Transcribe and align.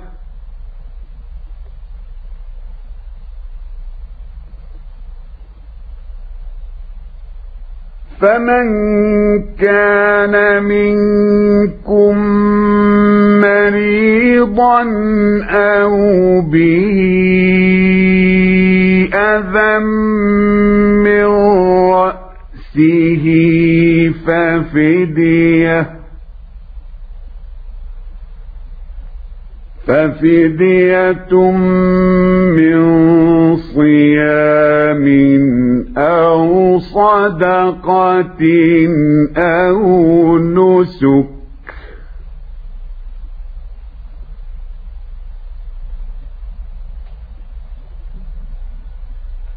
فمن 8.26 8.66
كان 9.62 10.62
منكم 10.62 12.18
مريضا 13.40 14.82
أو 15.50 15.96
به 16.40 16.98
أذى 19.14 19.78
من 21.04 21.24
رأسه 21.94 23.26
ففدية 24.26 25.90
ففدية 29.86 31.50
من 32.58 32.76
صيام 33.56 34.65
صدقة 36.78 38.42
أو 39.36 40.38
نسك 40.38 41.26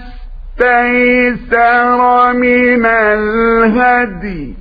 استيسر 0.61 2.33
من 2.33 2.87
الهدي. 2.87 4.55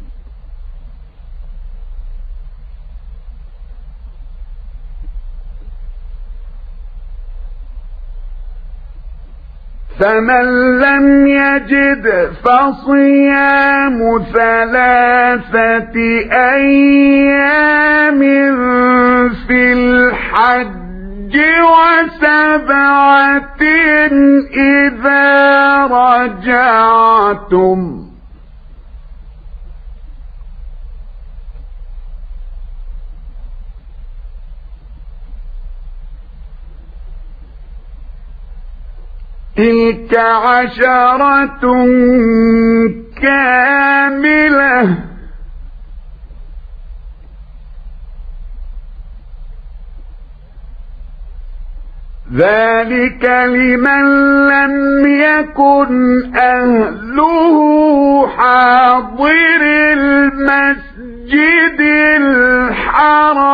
فمن 9.99 10.79
لم 10.79 11.27
يجد 11.27 12.31
فصيام 12.43 14.23
ثلاثة 14.33 15.95
أيام 16.31 18.19
في 19.47 19.73
الحج 19.73 20.78
وسبعة 21.37 23.19
إذا 24.51 25.85
رجعتم. 25.85 27.79
تلك 39.55 40.17
عشرة 40.17 41.63
كاملة. 43.21 45.08
ذلك 52.39 53.25
لمن 53.25 54.05
لم 54.47 54.75
يكن 55.07 55.91
أهله 56.35 57.57
حاضر 58.27 59.61
المسجد 59.93 61.79
الحرام. 62.19 63.49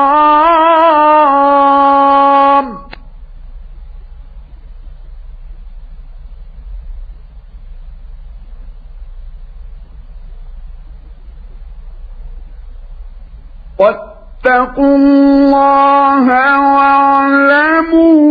واتقوا 13.80 14.96
الله 14.96 16.28
واعلموا 16.76 18.26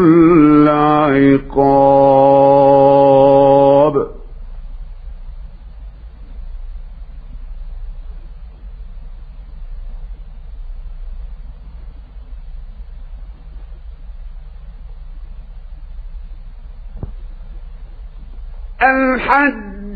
العقاب 0.00 1.60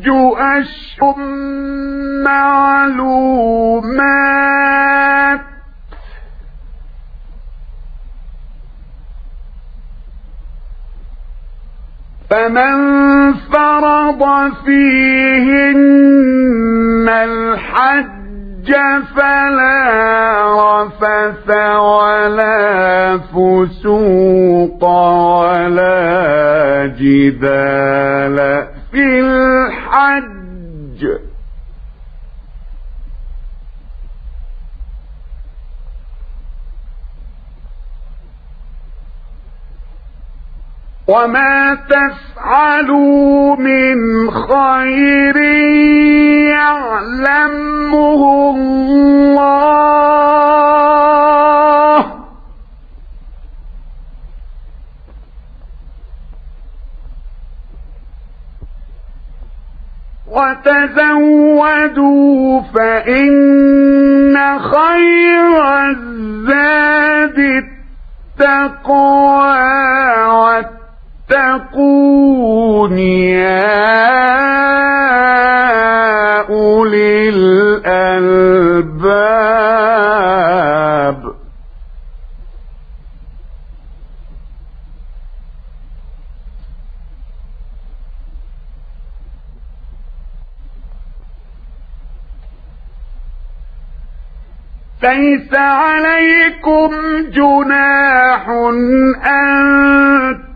الحج 0.04 0.36
أشهر 0.38 1.16
معلومات. 2.24 3.34
فمن 12.30 12.76
فرض 13.34 14.22
فيهن 14.64 15.84
الحج 17.08 18.74
فلا 19.16 19.80
رفث 20.82 21.48
ولا 21.76 23.18
فسوق 23.18 24.84
ولا 25.44 26.06
جدال 26.98 28.38
في 28.94 29.20
الحج. 29.20 31.02
وما 41.08 41.78
تفعلوا 41.90 43.56
من 43.56 44.30
خير 44.30 45.36
يعلمه 46.54 48.22
الله. 48.50 49.63
وتزودوا 60.34 61.80
فإن 62.74 64.36
خير 64.58 65.62
الزاد 65.90 67.38
التقوى. 68.40 69.14
فاتقون 71.30 72.98
يا 72.98 73.73
ليس 95.04 95.52
عليكم 95.54 96.90
جناح 97.30 98.48
أن 99.26 99.54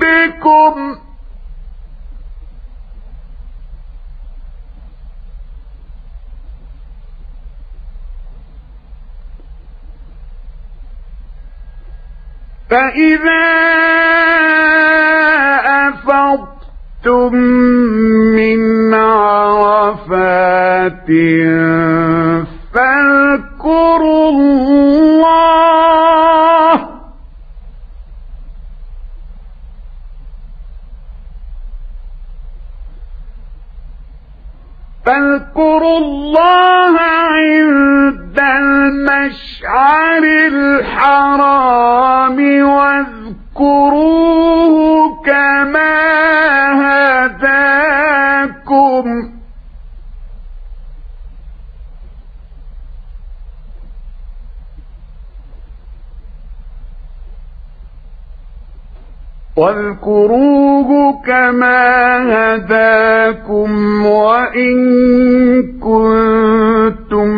ربكم. 0.00 0.74
فإذا 12.70 13.60
أفضتم 17.00 17.34
من 18.36 18.94
عرفات 18.94 20.30
فاذكروا 22.74 24.30
الله 24.30 25.40
فاذكروا 35.06 35.98
الله 35.98 37.00
عند 37.00 38.40
المشعر 38.40 40.22
الحرام 40.52 42.38
واذكروه 42.62 44.29
واذكروه 59.56 60.88
كما 61.26 61.88
هداكم 62.32 63.70
وإن 64.06 64.76
كنتم 65.80 67.28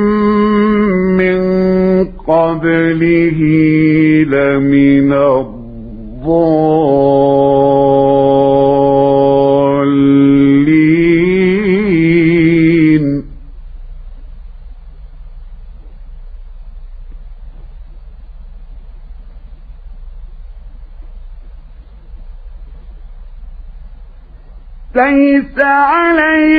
من 1.16 1.40
قبله 2.04 3.40
لمن 4.28 5.12
الضالين. 5.12 5.52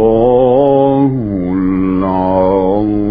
com 2.79 3.08